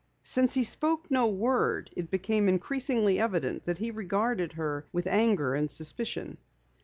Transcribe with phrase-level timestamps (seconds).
[0.23, 5.53] Since he spoke no word, it became increasingly evident that he regarded her with anger
[5.53, 6.39] and suspicion.